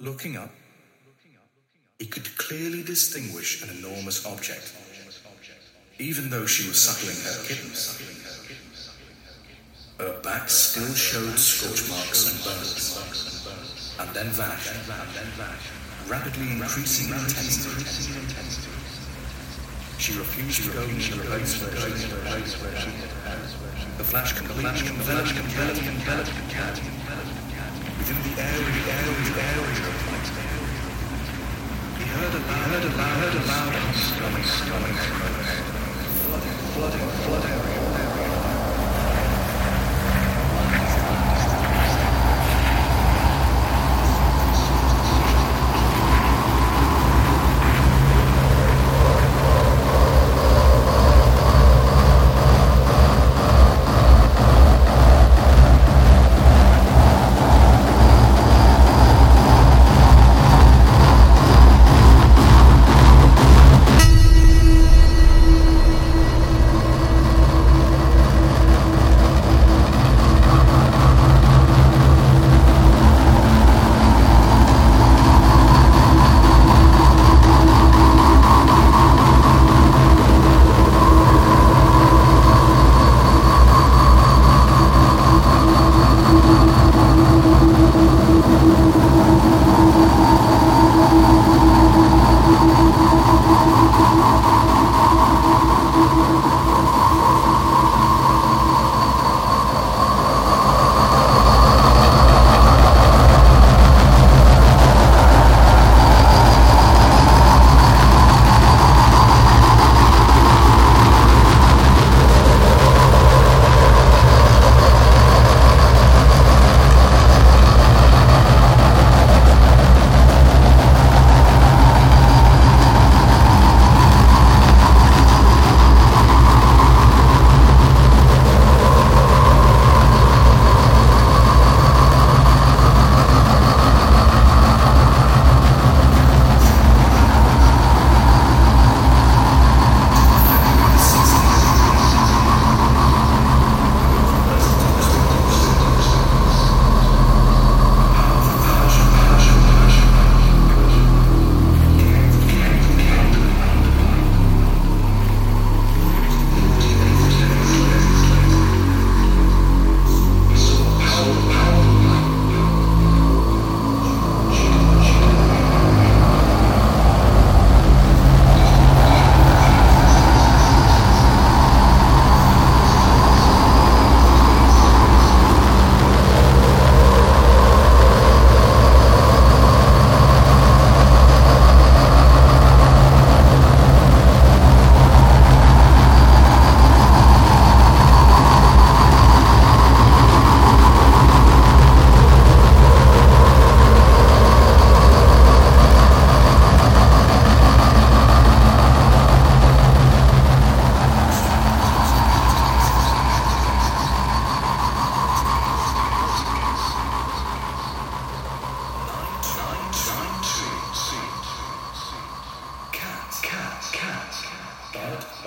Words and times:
Looking 0.00 0.38
up, 0.38 0.48
he 1.98 2.06
could 2.06 2.34
clearly 2.38 2.82
distinguish 2.82 3.62
an 3.62 3.68
enormous 3.76 4.24
object, 4.24 4.74
even 5.98 6.30
though 6.30 6.46
she 6.46 6.66
was 6.66 6.80
suckling 6.80 7.20
her 7.20 7.44
kittens. 7.46 8.00
Her 9.98 10.18
back 10.22 10.48
still 10.48 10.94
showed 10.94 11.38
scorch 11.38 11.90
marks 11.90 12.32
and 12.32 12.40
burns, 12.42 12.96
and 14.00 14.08
then 14.16 14.28
vanished, 14.32 14.72
rapidly 16.08 16.52
increasing 16.52 17.12
in 17.12 17.20
intensity. 17.20 17.84
She 19.98 20.16
refused 20.16 20.64
to 20.64 20.72
go 20.72 20.86
near 20.86 21.12
the 21.12 21.28
place 21.28 21.60
where 21.60 21.76
she 21.76 22.88
had 22.88 23.36
The 23.98 24.04
flash 24.04 24.32
completely 24.32 24.88
enveloped 24.88 25.34
the 25.34 25.42
cat. 26.48 26.80
Within 28.00 28.34
the 28.34 28.40
area, 28.40 28.64
the 28.64 28.92
area, 28.92 29.12
the 29.28 29.42
area 29.42 29.89
He 32.50 32.56
heard 32.56 32.82
a 32.82 32.88
loud, 32.88 32.98
loud, 32.98 33.16
heard 33.20 33.34
a 33.34 33.46
loud, 33.46 33.94
stomach, 33.94 34.44
stomach, 34.44 34.96
flooding, 36.26 36.58
flooding, 36.74 37.08
flooding. 37.24 37.49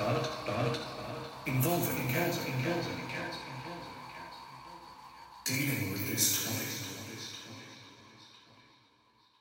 Bud, 0.03 0.28
bud. 0.46 0.78
Involving 1.46 2.09
cat, 2.09 2.36
involving 2.46 3.08
cat. 3.08 3.34
Dealing 5.46 5.91
with 5.94 6.12
this 6.12 6.44
topic. 6.44 6.74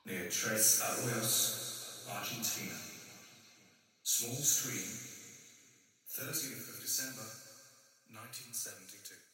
Near 0.07 0.31
Tres 0.31 0.81
Arroyos, 0.87 2.07
Argentina. 2.15 2.79
Small 4.05 4.37
stream, 4.37 4.87
30th 6.15 6.75
of 6.75 6.81
December, 6.81 7.27
1972. 8.15 9.32